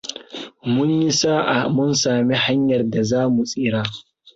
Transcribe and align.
Mun 0.73 0.89
yi 1.01 1.09
sa'a 1.21 1.57
mun 1.75 1.91
sami 2.01 2.35
hanyar 2.43 2.83
da 2.89 3.03
za 3.03 3.29
mu 3.29 3.43
tsira. 3.45 3.83